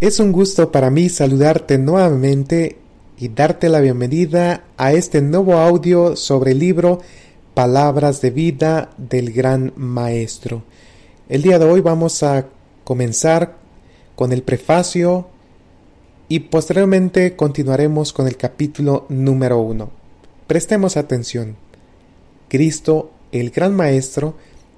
[0.00, 2.78] Es un gusto para mí saludarte nuevamente
[3.16, 7.00] y darte la bienvenida a este nuevo audio sobre el libro
[7.54, 10.64] Palabras de vida del gran maestro.
[11.28, 12.48] El día de hoy vamos a
[12.82, 13.54] comenzar
[14.16, 15.28] con el prefacio
[16.28, 19.90] y posteriormente continuaremos con el capítulo número uno.
[20.48, 21.54] Prestemos atención.
[22.48, 24.34] Cristo, el gran maestro,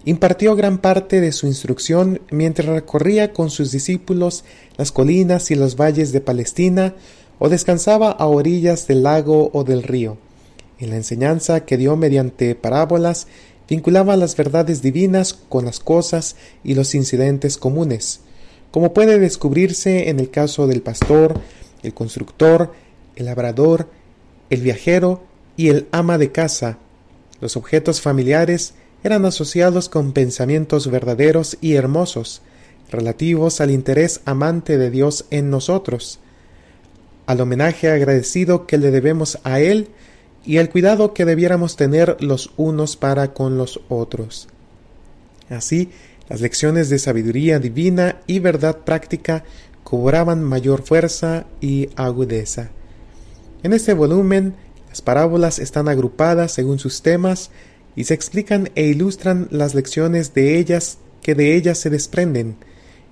[0.06, 4.44] impartió gran parte de su instrucción mientras recorría con sus discípulos
[4.78, 6.94] las colinas y los valles de Palestina
[7.40, 10.16] o descansaba a orillas del lago o del río.
[10.78, 13.26] En la enseñanza que dio mediante parábolas,
[13.68, 18.20] vinculaba las verdades divinas con las cosas y los incidentes comunes,
[18.70, 21.40] como puede descubrirse en el caso del pastor,
[21.82, 22.72] el constructor,
[23.16, 23.88] el labrador,
[24.50, 25.24] el viajero
[25.56, 26.78] y el ama de casa.
[27.40, 28.74] Los objetos familiares
[29.06, 32.42] eran asociados con pensamientos verdaderos y hermosos,
[32.90, 36.18] relativos al interés amante de Dios en nosotros,
[37.26, 39.88] al homenaje agradecido que le debemos a Él
[40.44, 44.48] y al cuidado que debiéramos tener los unos para con los otros.
[45.48, 45.90] Así,
[46.28, 49.44] las lecciones de sabiduría divina y verdad práctica
[49.84, 52.70] cobraban mayor fuerza y agudeza.
[53.62, 54.54] En este volumen,
[54.88, 57.50] las parábolas están agrupadas según sus temas
[57.96, 62.56] y se explican e ilustran las lecciones de ellas que de ellas se desprenden.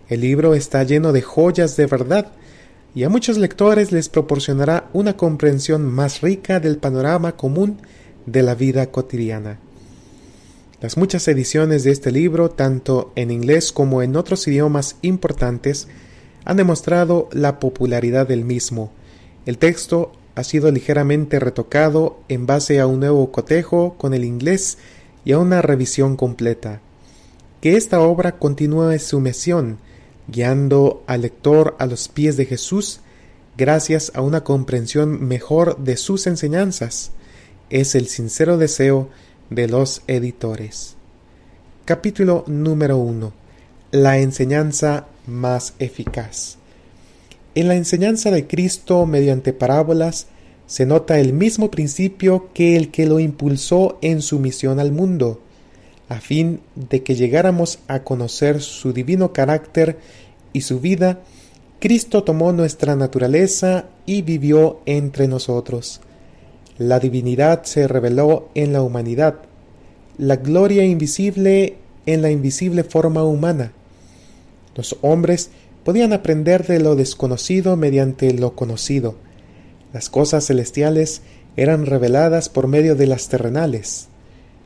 [0.08, 2.32] El libro está lleno de joyas de verdad,
[2.94, 7.78] y a muchos lectores les proporcionará una comprensión más rica del panorama común
[8.26, 9.58] de la vida cotidiana.
[10.80, 15.88] Las muchas ediciones de este libro, tanto en inglés como en otros idiomas importantes,
[16.44, 18.92] han demostrado la popularidad del mismo.
[19.46, 24.78] El texto ha sido ligeramente retocado en base a un nuevo cotejo con el inglés
[25.24, 26.80] y a una revisión completa.
[27.60, 29.78] Que esta obra continúe su misión,
[30.28, 33.00] guiando al lector a los pies de Jesús
[33.56, 37.12] gracias a una comprensión mejor de sus enseñanzas,
[37.70, 39.08] es el sincero deseo
[39.50, 40.96] de los editores.
[41.84, 43.32] Capítulo número 1.
[43.92, 46.58] La enseñanza más eficaz.
[47.54, 50.26] En la enseñanza de Cristo mediante parábolas
[50.66, 55.40] se nota el mismo principio que el que lo impulsó en su misión al mundo,
[56.08, 59.98] a fin de que llegáramos a conocer su divino carácter
[60.52, 61.20] y su vida,
[61.78, 66.00] Cristo tomó nuestra naturaleza y vivió entre nosotros.
[66.78, 69.36] La divinidad se reveló en la humanidad,
[70.18, 71.76] la gloria invisible
[72.06, 73.72] en la invisible forma humana.
[74.74, 75.50] Los hombres
[75.84, 79.16] podían aprender de lo desconocido mediante lo conocido.
[79.92, 81.22] Las cosas celestiales
[81.56, 84.08] eran reveladas por medio de las terrenales.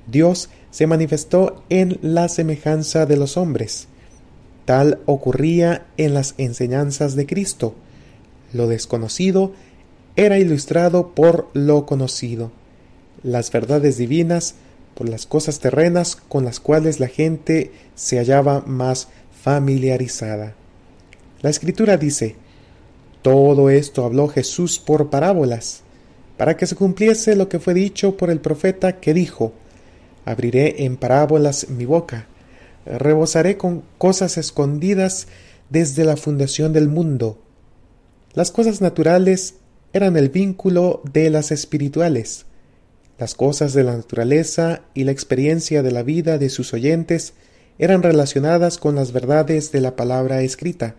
[0.06, 3.88] Dios se manifestó en la semejanza de los hombres.
[4.64, 7.74] Tal ocurría en las enseñanzas de Cristo.
[8.52, 9.52] Lo desconocido
[10.16, 12.50] era ilustrado por lo conocido.
[13.22, 14.54] Las verdades divinas
[14.94, 19.08] por las cosas terrenas con las cuales la gente se hallaba más
[19.42, 20.54] familiarizada.
[21.40, 22.36] La escritura dice,
[23.22, 25.82] todo esto habló Jesús por parábolas,
[26.36, 29.52] para que se cumpliese lo que fue dicho por el profeta que dijo,
[30.24, 32.26] abriré en parábolas mi boca,
[32.84, 35.28] rebosaré con cosas escondidas
[35.70, 37.38] desde la fundación del mundo.
[38.34, 39.54] Las cosas naturales
[39.92, 42.46] eran el vínculo de las espirituales.
[43.18, 47.34] Las cosas de la naturaleza y la experiencia de la vida de sus oyentes
[47.78, 50.96] eran relacionadas con las verdades de la palabra escrita,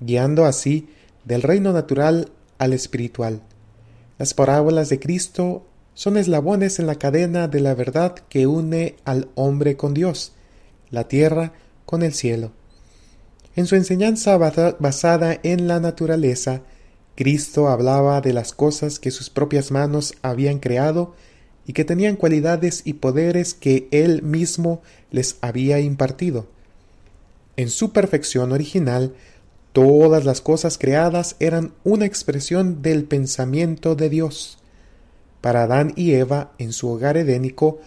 [0.00, 0.88] guiando así
[1.24, 3.42] del reino natural al espiritual.
[4.18, 9.28] Las parábolas de Cristo son eslabones en la cadena de la verdad que une al
[9.34, 10.32] hombre con Dios,
[10.90, 11.52] la tierra
[11.84, 12.52] con el cielo.
[13.54, 16.62] En su enseñanza basada en la naturaleza,
[17.14, 21.14] Cristo hablaba de las cosas que sus propias manos habían creado
[21.66, 26.46] y que tenían cualidades y poderes que Él mismo les había impartido.
[27.56, 29.14] En su perfección original,
[29.76, 34.56] Todas las cosas creadas eran una expresión del pensamiento de Dios.
[35.42, 37.78] Para Adán y Eva, en su hogar edénico,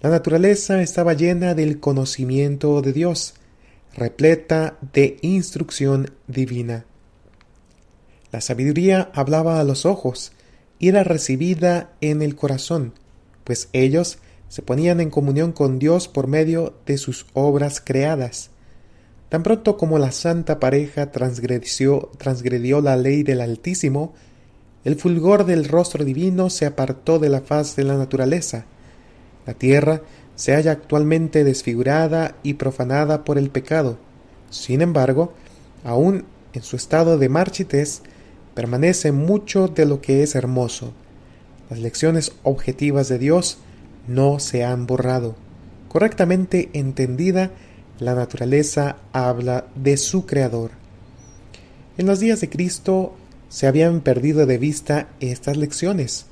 [0.00, 3.34] la naturaleza estaba llena del conocimiento de Dios,
[3.94, 6.86] repleta de instrucción divina.
[8.32, 10.32] La sabiduría hablaba a los ojos
[10.80, 12.94] y era recibida en el corazón,
[13.44, 14.18] pues ellos
[14.48, 18.50] se ponían en comunión con Dios por medio de sus obras creadas.
[19.28, 24.14] Tan pronto como la santa pareja transgredió, transgredió la ley del Altísimo,
[24.84, 28.64] el fulgor del rostro divino se apartó de la faz de la naturaleza.
[29.44, 30.02] La tierra
[30.34, 33.98] se halla actualmente desfigurada y profanada por el pecado.
[34.50, 35.34] Sin embargo,
[35.84, 38.02] aún en su estado de marchitez,
[38.54, 40.92] permanece mucho de lo que es hermoso.
[41.70, 43.58] Las lecciones objetivas de Dios
[44.06, 45.36] no se han borrado.
[45.88, 47.50] Correctamente entendida,
[47.98, 50.70] la naturaleza habla de su Creador.
[51.96, 53.14] En los días de Cristo
[53.48, 56.26] se habían perdido de vista estas lecciones.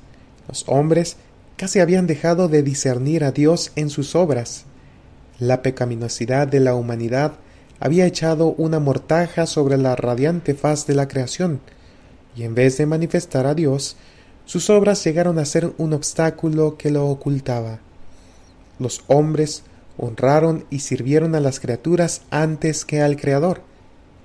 [0.47, 1.17] Los hombres
[1.57, 4.65] casi habían dejado de discernir a Dios en sus obras.
[5.39, 7.33] La pecaminosidad de la humanidad
[7.79, 11.59] había echado una mortaja sobre la radiante faz de la creación,
[12.35, 13.97] y en vez de manifestar a Dios,
[14.45, 17.79] sus obras llegaron a ser un obstáculo que lo ocultaba.
[18.79, 19.63] Los hombres
[19.97, 23.61] honraron y sirvieron a las criaturas antes que al Creador.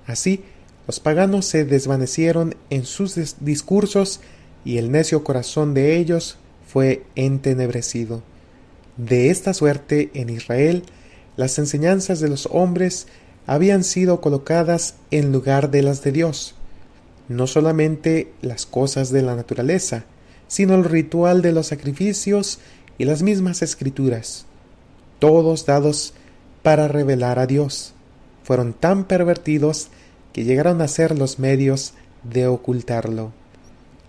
[0.05, 0.43] Así,
[0.87, 4.19] los paganos se desvanecieron en sus discursos
[4.65, 6.37] y el necio corazón de ellos
[6.67, 8.21] fue entenebrecido.
[8.97, 10.83] De esta suerte, en Israel,
[11.35, 13.07] las enseñanzas de los hombres
[13.47, 16.55] habían sido colocadas en lugar de las de Dios.
[17.27, 20.05] No solamente las cosas de la naturaleza,
[20.47, 22.59] sino el ritual de los sacrificios
[22.97, 24.45] y las mismas escrituras,
[25.23, 26.13] todos dados
[26.63, 27.93] para revelar a Dios,
[28.43, 29.87] fueron tan pervertidos
[30.33, 31.93] que llegaron a ser los medios
[32.23, 33.31] de ocultarlo.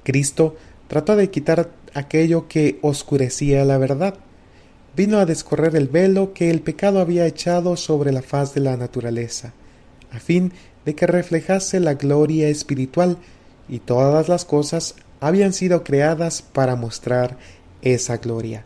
[0.03, 0.57] Cristo
[0.89, 4.15] trató de quitar aquello que oscurecía la verdad.
[4.97, 8.77] Vino a descorrer el velo que el pecado había echado sobre la faz de la
[8.77, 9.53] naturaleza,
[10.11, 10.53] a fin
[10.85, 13.19] de que reflejase la gloria espiritual,
[13.69, 17.39] y todas las cosas habían sido creadas para mostrar
[17.83, 18.65] esa gloria.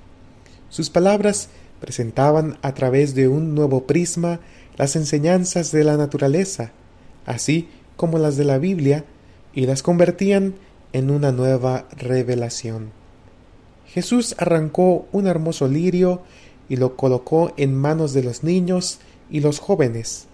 [0.71, 4.41] Sus palabras presentaban a través de un nuevo prisma
[4.77, 6.73] las enseñanzas de la naturaleza,
[7.27, 9.05] así como las de la Biblia,
[9.53, 10.55] y las convertían
[10.93, 12.91] en una nueva revelación.
[13.87, 16.23] Jesús arrancó un hermoso lirio
[16.69, 20.27] y lo colocó en manos de los niños y los jóvenes,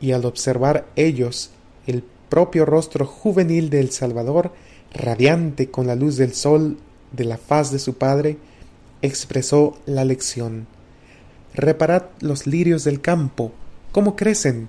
[0.00, 1.50] y al observar ellos
[1.86, 4.52] el propio rostro juvenil del Salvador,
[4.92, 6.78] radiante con la luz del sol
[7.12, 8.38] de la faz de su Padre,
[9.02, 10.66] expresó la lección.
[11.54, 13.52] Reparad los lirios del campo,
[13.92, 14.68] cómo crecen,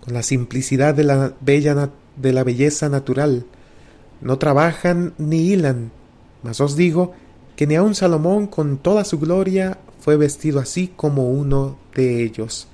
[0.00, 3.46] con la simplicidad de la, bella de la belleza natural.
[4.20, 5.90] No trabajan ni hilan,
[6.42, 7.12] mas os digo
[7.56, 12.68] que ni aun Salomón con toda su gloria fue vestido así como uno de ellos.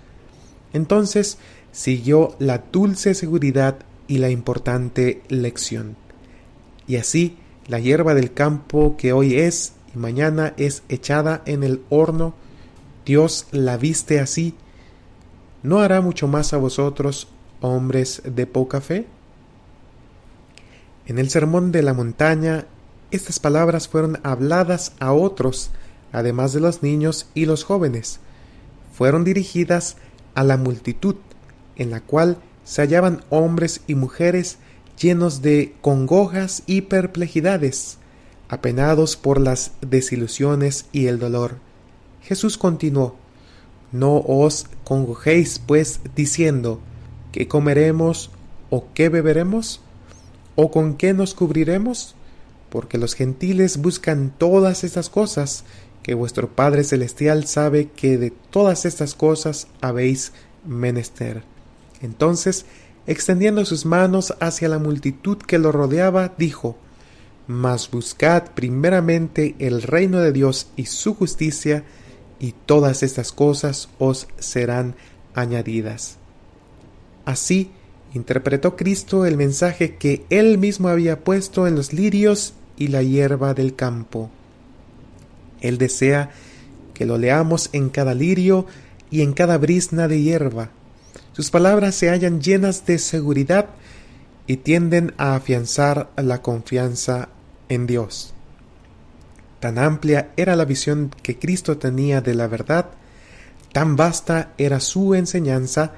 [0.73, 1.39] Entonces
[1.73, 5.97] siguió la dulce seguridad y la importante lección.
[6.87, 7.37] Y así
[7.69, 12.35] la hierba del campo que hoy es y mañana es echada en el horno,
[13.05, 14.55] Dios la viste así
[15.63, 17.29] ¿no hará mucho más a vosotros,
[17.61, 19.07] hombres de poca fe?
[21.07, 22.67] En el sermón de la montaña,
[23.11, 25.71] estas palabras fueron habladas a otros,
[26.13, 28.21] además de los niños y los jóvenes.
[28.95, 29.97] Fueron dirigidas
[30.35, 31.17] a la multitud,
[31.77, 34.59] en la cual se hallaban hombres y mujeres
[34.99, 37.99] llenos de congojas y perplejidades,
[38.51, 41.57] apenados por las desilusiones y el dolor.
[42.21, 43.17] Jesús continuó
[43.93, 46.81] no os congojéis, pues, diciendo,
[47.33, 48.31] ¿qué comeremos
[48.71, 49.81] o qué beberemos?
[50.55, 52.15] ¿O con qué nos cubriremos?
[52.69, 55.65] Porque los gentiles buscan todas estas cosas,
[56.03, 60.33] que vuestro Padre Celestial sabe que de todas estas cosas habéis
[60.65, 61.43] menester.
[62.01, 62.67] Entonces,
[63.07, 66.77] extendiendo sus manos hacia la multitud que lo rodeaba, dijo,
[67.51, 71.83] Mas buscad primeramente el reino de Dios y su justicia,
[72.39, 74.95] y todas estas cosas os serán
[75.35, 76.19] añadidas.
[77.25, 77.73] Así
[78.15, 83.53] interpretó Cristo el mensaje que él mismo había puesto en los lirios y la hierba
[83.53, 84.31] del campo.
[85.61, 86.31] Él desea
[86.95, 88.67] que lo leamos en cada lirio
[89.11, 90.71] y en cada brisna de hierba.
[91.33, 93.71] Sus palabras se hallan llenas de seguridad
[94.47, 97.29] y tienden a afianzar la confianza
[97.71, 98.35] en Dios.
[99.61, 102.91] Tan amplia era la visión que Cristo tenía de la verdad,
[103.73, 105.93] tan vasta era su enseñanza,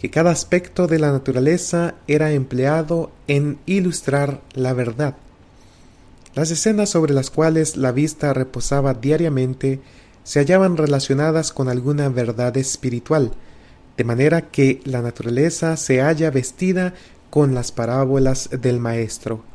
[0.00, 5.14] que cada aspecto de la naturaleza era empleado en ilustrar la verdad.
[6.34, 9.80] Las escenas sobre las cuales la vista reposaba diariamente
[10.24, 13.32] se hallaban relacionadas con alguna verdad espiritual,
[13.96, 16.94] de manera que la naturaleza se halla vestida
[17.30, 19.51] con las parábolas del Maestro.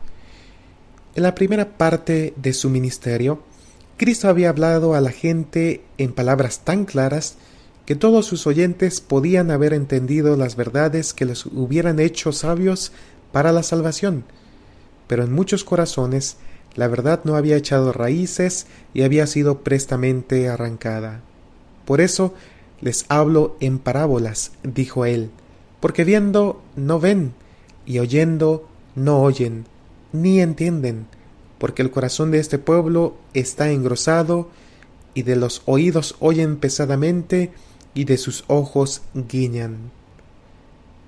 [1.17, 3.41] En la primera parte de su ministerio,
[3.97, 7.38] Cristo había hablado a la gente en palabras tan claras
[7.88, 12.91] que todos sus oyentes podían haber entendido las verdades que les hubieran hecho sabios
[13.31, 14.25] para la salvación.
[15.07, 16.38] Pero en muchos corazones
[16.75, 21.21] la verdad no había echado raíces y había sido prestamente arrancada.
[21.86, 22.36] Por eso
[22.79, 25.31] les hablo en parábolas, dijo él,
[25.79, 27.33] porque viendo no ven,
[27.88, 29.65] y oyendo no oyen,
[30.21, 31.07] ni entienden,
[31.57, 34.50] porque el corazón de este pueblo está engrosado,
[35.13, 37.51] y de los oídos oyen pesadamente,
[37.93, 39.91] y de sus ojos guiñan.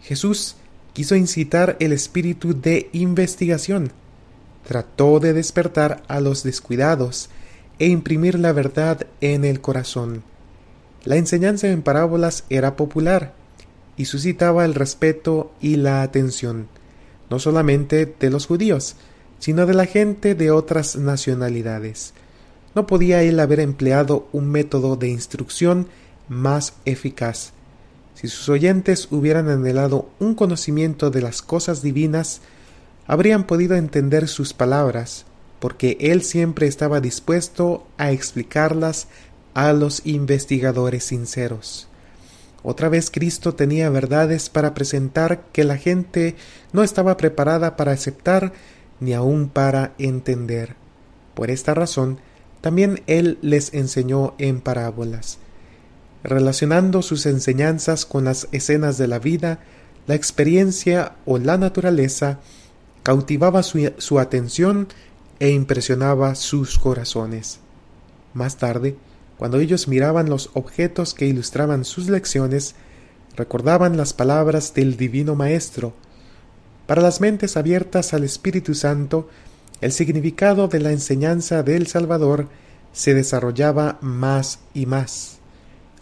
[0.01, 0.55] Jesús
[0.93, 3.91] quiso incitar el espíritu de investigación,
[4.67, 7.29] trató de despertar a los descuidados
[7.77, 10.23] e imprimir la verdad en el corazón.
[11.05, 13.33] La enseñanza en parábolas era popular
[13.97, 16.67] y suscitaba el respeto y la atención,
[17.29, 18.95] no solamente de los judíos,
[19.39, 22.13] sino de la gente de otras nacionalidades.
[22.75, 25.87] No podía él haber empleado un método de instrucción
[26.27, 27.51] más eficaz.
[28.15, 32.41] Si sus oyentes hubieran anhelado un conocimiento de las cosas divinas,
[33.07, 35.25] habrían podido entender sus palabras,
[35.59, 39.07] porque él siempre estaba dispuesto a explicarlas
[39.53, 41.87] a los investigadores sinceros.
[42.61, 46.35] Otra vez Cristo tenía verdades para presentar que la gente
[46.73, 48.53] no estaba preparada para aceptar
[48.99, 50.75] ni aun para entender.
[51.33, 52.19] Por esta razón,
[52.61, 55.37] también Él les enseñó en parábolas.
[56.23, 59.59] Relacionando sus enseñanzas con las escenas de la vida,
[60.05, 62.39] la experiencia o la naturaleza
[63.03, 64.89] cautivaba su, su atención
[65.39, 67.59] e impresionaba sus corazones.
[68.33, 68.97] Más tarde,
[69.39, 72.75] cuando ellos miraban los objetos que ilustraban sus lecciones,
[73.37, 75.93] recordaban las palabras del Divino Maestro.
[76.85, 79.29] Para las mentes abiertas al Espíritu Santo,
[79.79, 82.49] el significado de la enseñanza del Salvador
[82.91, 85.37] se desarrollaba más y más.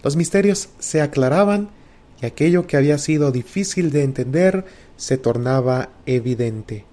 [0.02, 1.70] Los misterios se aclaraban
[2.20, 4.66] y aquello que había sido difícil de entender
[4.96, 6.86] se tornaba evidente.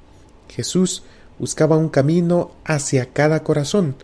[0.51, 1.05] Jesús
[1.39, 3.97] buscaba un camino hacia cada corazón,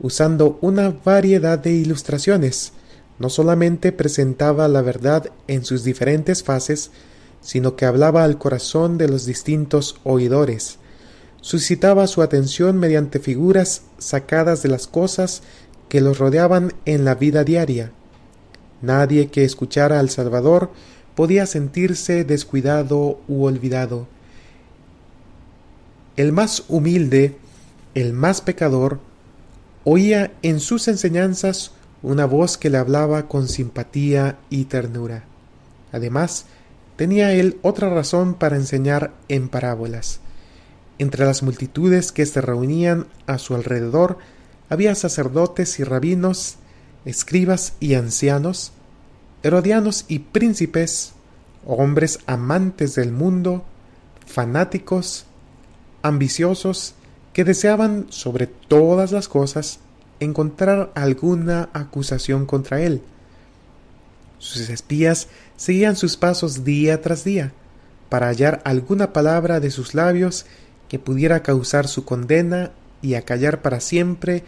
[0.00, 2.72] usando una variedad de ilustraciones.
[3.18, 6.90] No solamente presentaba la verdad en sus diferentes fases,
[7.40, 10.78] sino que hablaba al corazón de los distintos oidores.
[11.40, 15.42] Suscitaba su atención mediante figuras sacadas de las cosas
[15.88, 17.92] que los rodeaban en la vida diaria.
[18.82, 20.70] Nadie que escuchara al Salvador
[21.14, 24.06] podía sentirse descuidado u olvidado.
[26.16, 27.36] El más humilde,
[27.94, 29.00] el más pecador,
[29.88, 31.70] oía en sus enseñanzas
[32.02, 35.22] una voz que le hablaba con simpatía y ternura.
[35.92, 36.46] Además,
[36.96, 40.18] tenía él otra razón para enseñar en parábolas.
[40.98, 44.18] Entre las multitudes que se reunían a su alrededor
[44.68, 46.56] había sacerdotes y rabinos,
[47.04, 48.72] escribas y ancianos,
[49.44, 51.12] herodianos y príncipes,
[51.64, 53.64] hombres amantes del mundo,
[54.26, 55.26] fanáticos,
[56.02, 56.96] ambiciosos
[57.36, 59.78] que deseaban sobre todas las cosas
[60.20, 63.02] encontrar alguna acusación contra él.
[64.38, 67.52] Sus espías seguían sus pasos día tras día,
[68.08, 70.46] para hallar alguna palabra de sus labios
[70.88, 72.70] que pudiera causar su condena
[73.02, 74.42] y acallar para siempre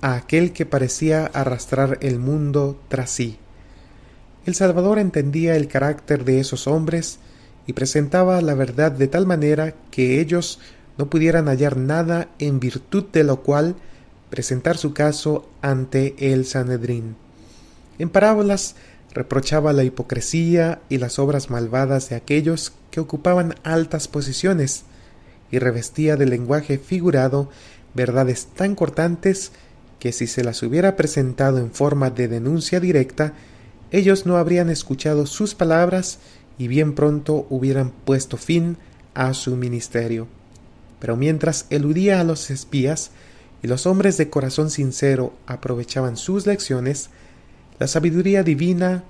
[0.00, 3.38] a aquel que parecía arrastrar el mundo tras sí.
[4.46, 7.20] El Salvador entendía el carácter de esos hombres
[7.68, 10.58] y presentaba la verdad de tal manera que ellos
[10.98, 13.76] no pudieran hallar nada en virtud de lo cual
[14.30, 17.16] presentar su caso ante el Sanedrín.
[17.98, 18.76] En parábolas
[19.12, 24.84] reprochaba la hipocresía y las obras malvadas de aquellos que ocupaban altas posiciones
[25.50, 27.50] y revestía de lenguaje figurado
[27.94, 29.52] verdades tan cortantes
[29.98, 33.34] que si se las hubiera presentado en forma de denuncia directa,
[33.90, 36.18] ellos no habrían escuchado sus palabras
[36.58, 38.78] y bien pronto hubieran puesto fin
[39.14, 40.26] a su ministerio.
[41.02, 43.10] Pero mientras eludía a los espías
[43.60, 47.10] y los hombres de corazón sincero aprovechaban sus lecciones,
[47.80, 49.02] la sabiduría divina,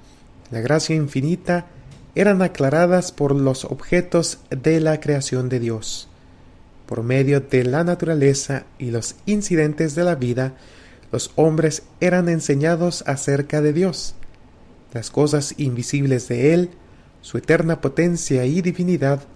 [0.50, 1.66] la gracia infinita,
[2.14, 6.08] eran aclaradas por los objetos de la creación de Dios.
[6.86, 10.54] Por medio de la naturaleza y los incidentes de la vida,
[11.12, 14.14] los hombres eran enseñados acerca de Dios,
[14.94, 16.70] las cosas invisibles de Él,
[17.20, 19.26] su eterna potencia y divinidad,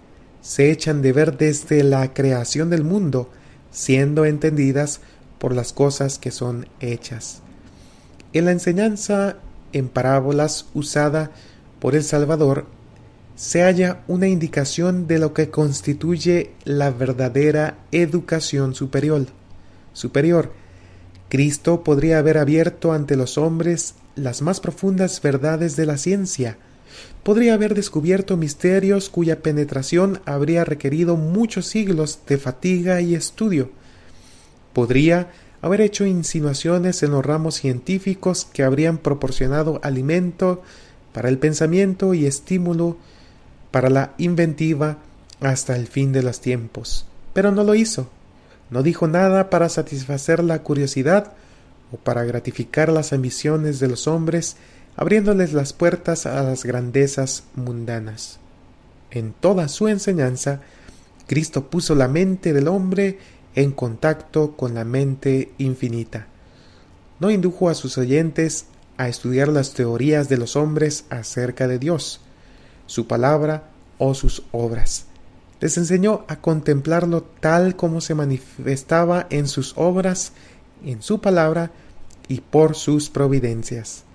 [0.41, 3.29] se echan de ver desde la creación del mundo,
[3.71, 5.01] siendo entendidas
[5.37, 7.41] por las cosas que son hechas.
[8.33, 9.37] En la enseñanza
[9.73, 11.31] en parábolas usada
[11.79, 12.65] por el Salvador
[13.35, 19.27] se halla una indicación de lo que constituye la verdadera educación superior.
[19.93, 20.51] Superior.
[21.29, 26.57] Cristo podría haber abierto ante los hombres las más profundas verdades de la ciencia,
[27.27, 33.69] podría haber descubierto misterios cuya penetración habría requerido muchos siglos de fatiga y estudio.
[34.71, 40.61] Podría haber hecho insinuaciones en los ramos científicos que habrían proporcionado alimento
[41.11, 42.95] para el pensamiento y estímulo
[43.71, 44.99] para la inventiva
[45.41, 47.07] hasta el fin de los tiempos.
[47.33, 48.09] Pero no lo hizo.
[48.69, 51.33] No dijo nada para satisfacer la curiosidad
[51.91, 54.55] o para gratificar las ambiciones de los hombres,
[54.97, 58.39] abriéndoles las puertas a las grandezas mundanas.
[59.11, 60.61] En toda su enseñanza,
[61.27, 63.19] Cristo puso la mente del hombre
[63.55, 66.27] en contacto con la mente infinita.
[67.19, 68.65] No indujo a sus oyentes
[68.97, 72.19] a estudiar las teorías de los hombres acerca de Dios,
[72.87, 75.05] su palabra o sus obras.
[75.59, 80.33] Les enseñó a contemplarlo tal como se manifestaba en sus obras,
[80.83, 81.71] en su palabra
[82.27, 84.06] y por sus providencias.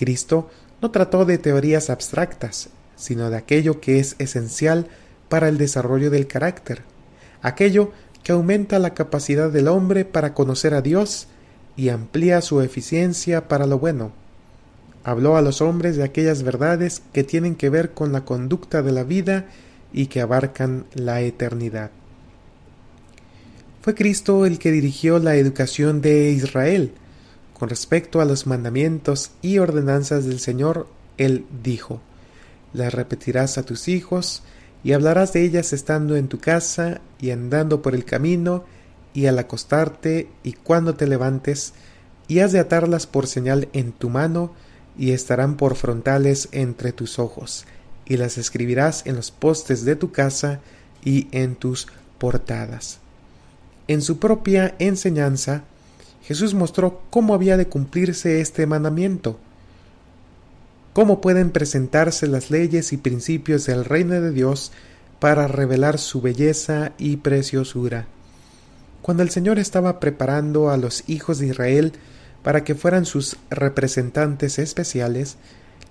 [0.00, 0.48] Cristo
[0.80, 4.86] no trató de teorías abstractas, sino de aquello que es esencial
[5.28, 6.84] para el desarrollo del carácter,
[7.42, 7.92] aquello
[8.22, 11.28] que aumenta la capacidad del hombre para conocer a Dios
[11.76, 14.12] y amplía su eficiencia para lo bueno.
[15.04, 18.92] Habló a los hombres de aquellas verdades que tienen que ver con la conducta de
[18.92, 19.48] la vida
[19.92, 21.90] y que abarcan la eternidad.
[23.82, 26.92] Fue Cristo el que dirigió la educación de Israel.
[27.60, 30.86] Con respecto a los mandamientos y ordenanzas del Señor,
[31.18, 32.00] Él dijo,
[32.72, 34.42] Las repetirás a tus hijos,
[34.82, 38.64] y hablarás de ellas estando en tu casa y andando por el camino,
[39.12, 41.74] y al acostarte y cuando te levantes,
[42.28, 44.54] y has de atarlas por señal en tu mano,
[44.96, 47.66] y estarán por frontales entre tus ojos,
[48.06, 50.60] y las escribirás en los postes de tu casa
[51.04, 53.00] y en tus portadas.
[53.86, 55.64] En su propia enseñanza,
[56.30, 59.36] Jesús mostró cómo había de cumplirse este mandamiento,
[60.92, 64.70] cómo pueden presentarse las leyes y principios del reino de Dios
[65.18, 68.06] para revelar su belleza y preciosura.
[69.02, 71.94] Cuando el Señor estaba preparando a los hijos de Israel
[72.44, 75.36] para que fueran sus representantes especiales,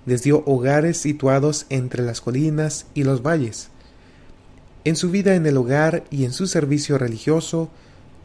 [0.06, 3.68] les dio hogares situados entre las colinas y los valles.
[4.84, 7.68] En su vida en el hogar y en su servicio religioso,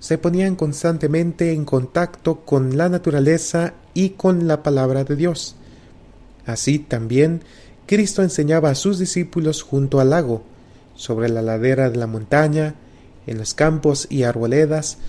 [0.06, 5.56] se ponían constantemente en contacto con la naturaleza y con la palabra de Dios.
[6.46, 7.42] Así también
[7.88, 10.44] Cristo enseñaba a sus discípulos junto al lago,
[10.96, 12.76] sobre la ladera de la montaña,
[13.26, 15.00] en los campos y arboledas,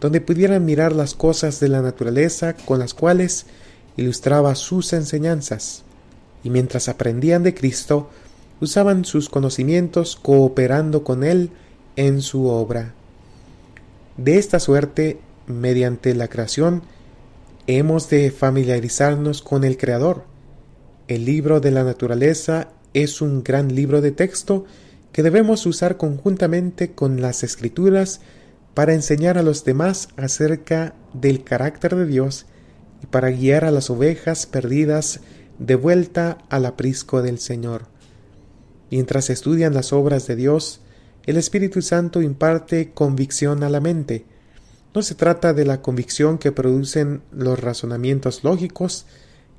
[0.00, 3.44] donde pudieran mirar las cosas de la naturaleza con las cuales
[3.98, 5.82] ilustraba sus enseñanzas,
[6.42, 8.08] y mientras aprendían de Cristo,
[8.62, 11.50] usaban sus conocimientos cooperando con Él
[11.96, 12.94] en su obra.
[14.16, 16.82] De esta suerte, mediante la creación,
[17.66, 20.24] hemos de familiarizarnos con el Creador.
[21.06, 24.64] El libro de la naturaleza es un gran libro de texto
[25.12, 28.22] que debemos usar conjuntamente con las escrituras
[28.72, 32.46] para enseñar a los demás acerca del carácter de Dios
[33.02, 35.20] y para guiar a las ovejas perdidas
[35.58, 37.84] de vuelta al aprisco del Señor.
[38.90, 40.80] Mientras estudian las obras de Dios,
[41.26, 44.24] el Espíritu Santo imparte convicción a la mente.
[44.94, 49.06] No se trata de la convicción que producen los razonamientos lógicos,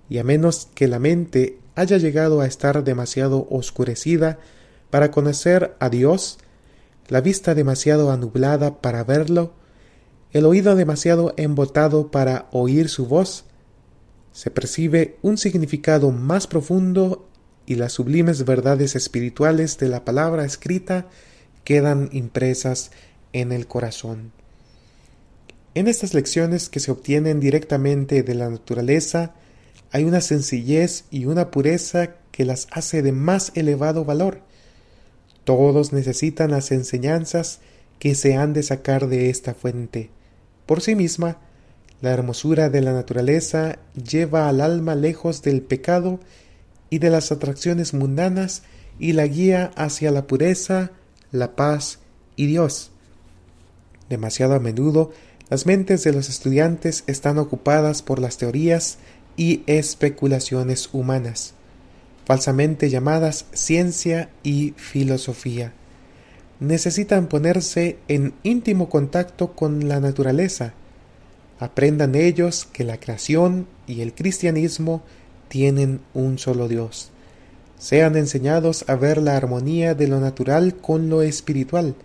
[0.10, 4.40] y a menos que la mente haya llegado a estar demasiado oscurecida
[4.90, 6.40] para conocer a Dios,
[7.10, 9.54] la vista demasiado anublada para verlo,
[10.32, 13.46] el oído demasiado embotado para oír su voz,
[14.32, 17.28] se percibe un significado más profundo
[17.66, 21.08] y las sublimes verdades espirituales de la palabra escrita
[21.68, 22.92] quedan impresas
[23.34, 24.32] en el corazón.
[25.76, 29.34] En estas lecciones que se obtienen directamente de la naturaleza,
[29.92, 34.44] hay una sencillez y una pureza que las hace de más elevado valor.
[35.44, 37.60] Todos necesitan las enseñanzas
[38.00, 40.10] que se han de sacar de esta fuente.
[40.66, 41.38] Por sí misma,
[42.00, 46.22] la hermosura de la naturaleza lleva al alma lejos del pecado
[46.90, 48.64] y de las atracciones mundanas
[49.00, 50.92] y la guía hacia la pureza,
[51.32, 52.00] la paz
[52.36, 52.92] y Dios.
[54.10, 55.12] Demasiado a menudo
[55.50, 58.98] las mentes de los estudiantes están ocupadas por las teorías
[59.38, 61.54] y especulaciones humanas
[62.28, 65.72] falsamente llamadas ciencia y filosofía.
[66.60, 70.74] Necesitan ponerse en íntimo contacto con la naturaleza.
[71.58, 75.04] Aprendan ellos que la creación y el cristianismo
[75.48, 77.12] tienen un solo Dios.
[77.78, 81.96] Sean enseñados a ver la armonía de lo natural con lo espiritual.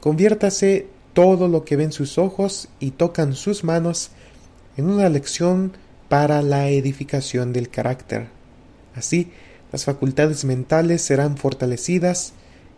[0.00, 4.10] Conviértase todo lo que ven sus ojos y tocan sus manos
[4.76, 5.72] en una lección
[6.08, 8.28] para la edificación del carácter.
[8.94, 9.32] Así,
[9.72, 12.32] las facultades mentales serán fortalecidas,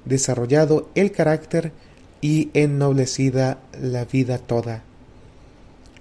[0.04, 1.72] desarrollado el carácter
[2.20, 4.82] y ennoblecida la vida toda.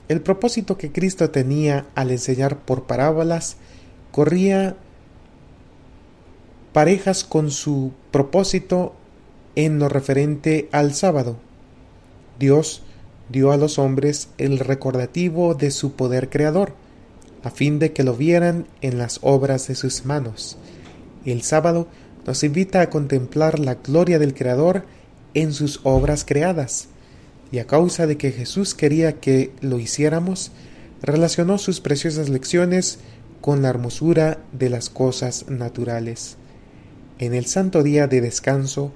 [0.08, 3.58] El propósito que Cristo tenía al enseñar por parábolas
[4.12, 4.78] corría
[6.75, 8.95] parejas con su propósito
[9.55, 11.38] en lo referente al sábado.
[12.38, 12.83] Dios
[13.29, 16.73] dio a los hombres el recordativo de su poder creador,
[17.45, 20.57] a fin de que lo vieran en las obras de sus manos.
[21.23, 21.88] El sábado
[22.27, 24.83] nos invita a contemplar la gloria del Creador
[25.33, 26.89] en sus obras creadas,
[27.53, 30.51] y a causa de que Jesús quería que lo hiciéramos,
[31.01, 32.99] relacionó sus preciosas lecciones
[33.39, 36.35] con la hermosura de las cosas naturales.
[37.17, 38.91] En el santo día de descanso,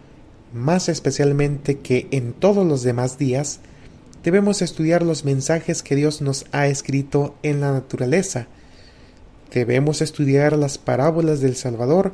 [0.53, 3.59] más especialmente que en todos los demás días,
[4.23, 8.47] debemos estudiar los mensajes que Dios nos ha escrito en la naturaleza.
[9.53, 12.13] Debemos estudiar las parábolas del Salvador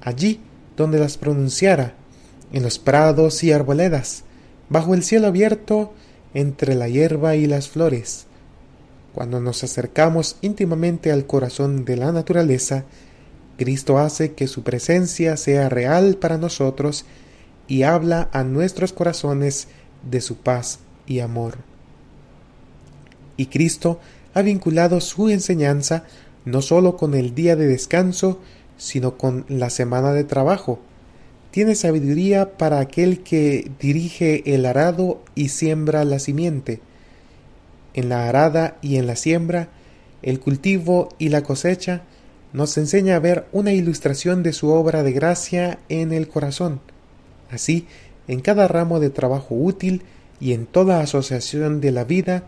[0.00, 0.40] allí
[0.76, 1.94] donde las pronunciara,
[2.52, 4.24] en los prados y arboledas,
[4.68, 5.92] bajo el cielo abierto,
[6.34, 8.26] entre la hierba y las flores,
[9.14, 12.84] cuando nos acercamos íntimamente al corazón de la naturaleza,
[13.56, 17.04] Cristo hace que su presencia sea real para nosotros
[17.68, 19.68] y habla a nuestros corazones
[20.08, 21.58] de su paz y amor.
[23.36, 24.00] Y Cristo
[24.34, 26.04] ha vinculado su enseñanza
[26.44, 28.40] no sólo con el día de descanso,
[28.76, 30.78] sino con la semana de trabajo.
[31.50, 36.80] Tiene sabiduría para aquel que dirige el arado y siembra la simiente
[37.94, 39.68] en la arada y en la siembra,
[40.22, 42.02] el cultivo y la cosecha,
[42.54, 46.80] nos enseña a ver una ilustración de su obra de gracia en el corazón.
[47.50, 47.88] Así,
[48.28, 50.02] en cada ramo de trabajo útil
[50.38, 52.44] y en toda asociación de la vida,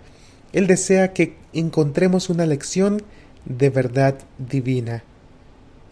[0.53, 3.03] Él desea que encontremos una lección
[3.47, 5.03] de verdad divina.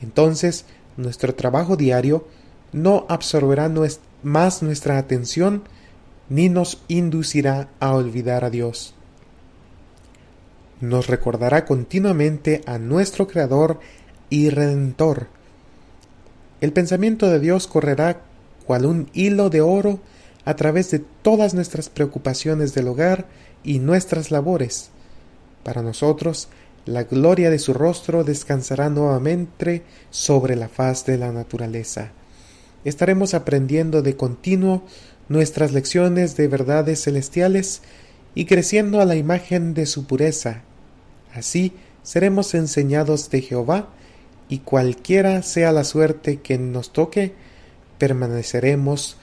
[0.00, 0.64] Entonces,
[0.96, 2.29] nuestro trabajo diario
[2.72, 3.68] no absorberá
[4.22, 5.64] más nuestra atención
[6.29, 8.94] ni nos inducirá a olvidar a Dios
[10.85, 13.81] nos recordará continuamente a nuestro Creador
[14.35, 15.29] y Redentor.
[16.61, 18.23] El pensamiento de Dios correrá
[18.66, 20.01] cual un hilo de oro
[20.44, 23.27] a través de todas nuestras preocupaciones del hogar
[23.62, 24.90] y nuestras labores.
[25.62, 26.49] Para nosotros,
[26.85, 32.11] la gloria de su rostro descansará nuevamente sobre la faz de la naturaleza.
[32.85, 34.83] Estaremos aprendiendo de continuo
[35.29, 37.83] nuestras lecciones de verdades celestiales
[38.35, 40.62] y creciendo a la imagen de su pureza
[41.35, 41.73] Así
[42.05, 43.88] seremos enseñados de Jehová,
[44.48, 47.33] y cualquiera sea la suerte que nos toque,
[47.98, 49.16] permaneceremos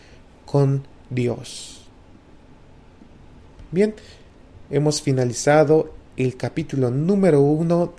[0.45, 1.89] con Dios.
[3.71, 3.95] Bien,
[4.69, 7.93] hemos finalizado el capítulo número uno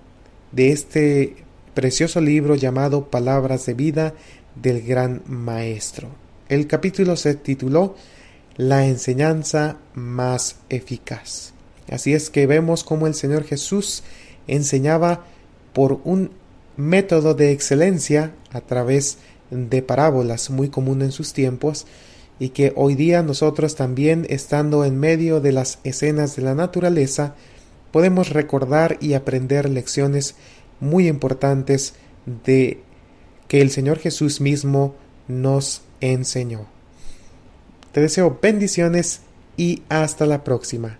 [0.50, 1.36] de este
[1.74, 4.14] precioso libro llamado Palabras de Vida
[4.54, 6.08] del Gran Maestro.
[6.48, 7.94] El capítulo se tituló
[8.56, 11.54] La enseñanza más eficaz.
[11.90, 14.02] Así es que vemos cómo el Señor Jesús
[14.46, 15.24] enseñaba
[15.72, 16.30] por un
[16.76, 19.18] método de excelencia a través
[19.50, 21.86] de parábolas muy común en sus tiempos
[22.38, 27.34] y que hoy día nosotros también estando en medio de las escenas de la naturaleza
[27.90, 30.34] podemos recordar y aprender lecciones
[30.80, 31.94] muy importantes
[32.44, 32.80] de
[33.46, 34.94] que el Señor Jesús mismo
[35.28, 36.66] nos enseñó.
[37.92, 39.20] Te deseo bendiciones
[39.56, 40.98] y hasta la próxima.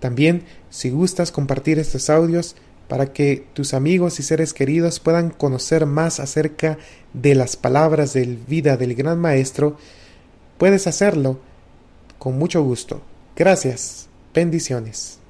[0.00, 2.56] También, si gustas compartir estos audios
[2.88, 6.78] para que tus amigos y seres queridos puedan conocer más acerca
[7.12, 9.76] de las palabras de vida del Gran Maestro,
[10.58, 11.38] puedes hacerlo
[12.18, 13.02] con mucho gusto.
[13.36, 14.08] Gracias.
[14.34, 15.23] Bendiciones.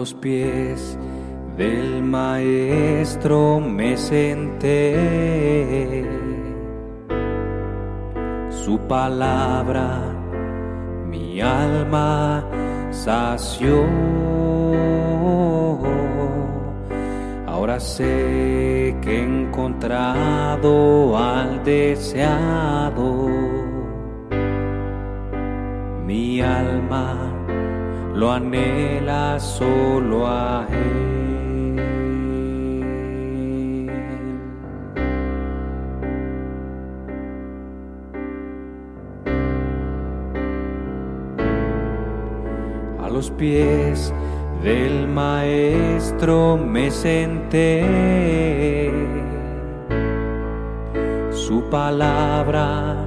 [0.00, 0.96] Los pies
[1.58, 4.96] del maestro me senté.
[8.48, 10.00] Su palabra
[11.06, 12.42] mi alma
[12.90, 13.84] sació.
[17.46, 23.28] Ahora sé que he encontrado al deseado.
[26.06, 27.39] Mi alma
[28.20, 31.10] lo anhela solo a Él.
[43.02, 44.12] A los pies
[44.62, 47.86] del Maestro me senté,
[51.30, 53.06] su palabra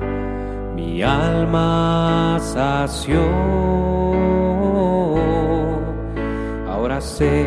[0.75, 4.02] mi alma sació
[7.03, 7.45] sé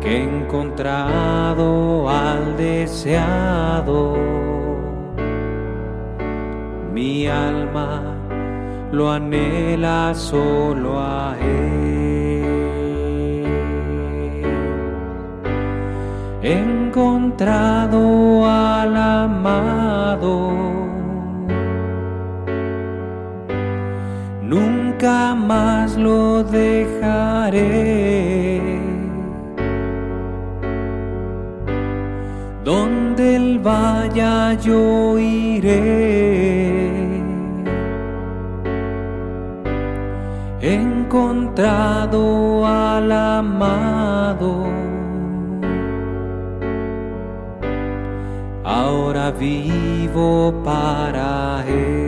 [0.00, 4.16] que he encontrado al deseado
[6.92, 8.02] mi alma
[8.92, 11.72] lo anhela solo a Él.
[16.42, 20.52] He encontrado al amado,
[24.42, 27.72] nunca más lo dejaré.
[33.62, 36.90] Vaya yo iré.
[40.60, 44.66] Encontrado al amado.
[48.64, 52.01] Ahora vivo para Él.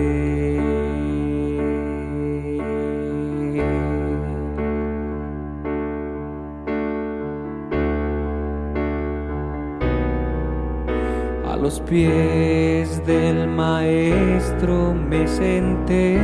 [11.64, 16.20] Los pies del Maestro me senté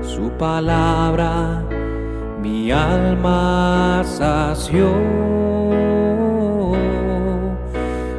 [0.00, 1.62] su palabra
[2.40, 4.88] mi alma sació.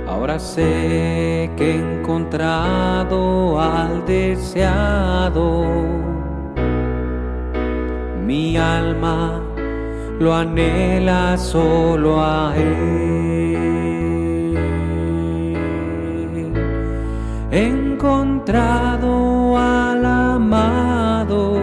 [0.07, 5.65] Ahora sé que he encontrado al deseado.
[8.27, 9.41] Mi alma
[10.19, 13.16] lo anhela solo a Él.
[17.57, 21.59] Encontrado al amado.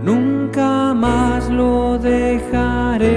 [0.00, 3.10] Nunca más lo dejaré.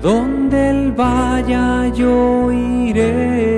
[0.00, 3.52] Donde Él vaya yo iré.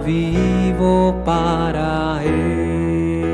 [0.00, 3.30] Vivo para Él.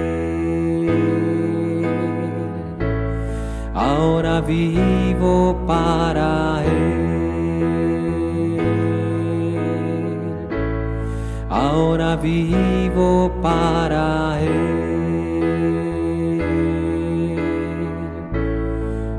[3.74, 7.06] Ahora vivo para Él.
[11.48, 14.86] Ahora vivo para Él.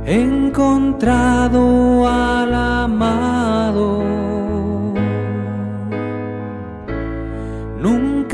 [0.05, 4.16] Encontrado al amado.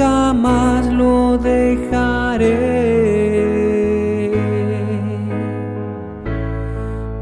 [0.04, 2.50] Nunca más lo dejaré.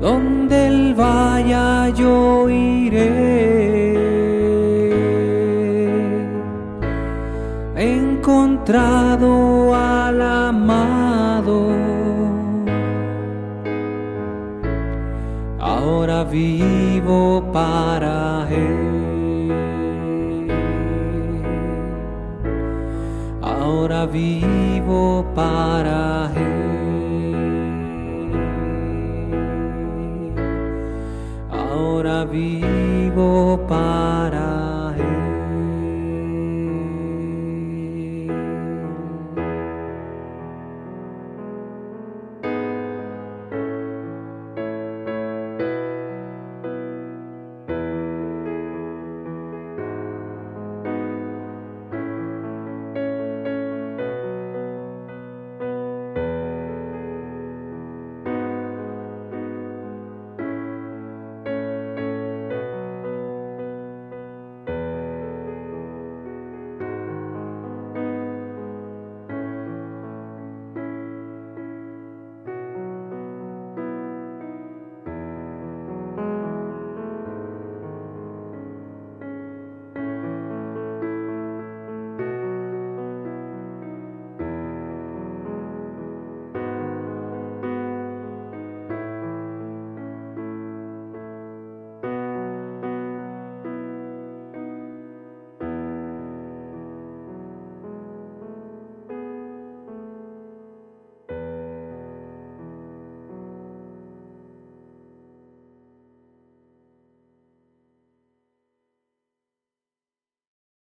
[0.02, 3.94] Donde Él vaya yo iré.
[7.76, 11.68] Encontrado al amado.
[15.60, 18.81] Ahora vivo para Él.
[24.02, 27.62] Ahora vivo para Él.
[31.52, 34.61] Ahora vivo para